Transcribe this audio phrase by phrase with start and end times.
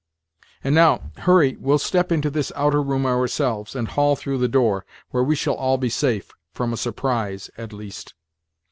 [0.63, 4.83] And now, Hurry, we'll step into this outer room ourselves, and haul through the door,
[5.11, 8.15] where we shall all be safe, from a surprise, at least.